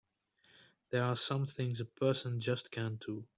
[0.89, 3.23] There are some things a person just can't do!